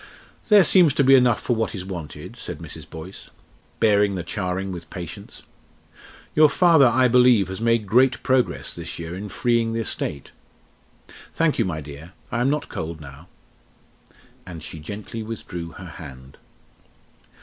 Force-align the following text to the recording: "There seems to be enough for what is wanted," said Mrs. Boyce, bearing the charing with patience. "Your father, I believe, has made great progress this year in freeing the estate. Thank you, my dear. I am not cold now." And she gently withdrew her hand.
"There 0.49 0.63
seems 0.63 0.95
to 0.95 1.03
be 1.03 1.13
enough 1.13 1.39
for 1.39 1.55
what 1.55 1.75
is 1.75 1.85
wanted," 1.85 2.35
said 2.35 2.57
Mrs. 2.57 2.89
Boyce, 2.89 3.29
bearing 3.79 4.15
the 4.15 4.23
charing 4.23 4.71
with 4.71 4.89
patience. 4.89 5.43
"Your 6.33 6.49
father, 6.49 6.87
I 6.87 7.07
believe, 7.07 7.49
has 7.49 7.61
made 7.61 7.85
great 7.85 8.23
progress 8.23 8.73
this 8.73 8.97
year 8.97 9.13
in 9.13 9.29
freeing 9.29 9.73
the 9.73 9.81
estate. 9.81 10.31
Thank 11.35 11.59
you, 11.59 11.65
my 11.65 11.81
dear. 11.81 12.13
I 12.31 12.39
am 12.41 12.49
not 12.49 12.67
cold 12.67 12.99
now." 12.99 13.27
And 14.43 14.63
she 14.63 14.79
gently 14.79 15.21
withdrew 15.21 15.73
her 15.73 15.85
hand. 16.01 16.39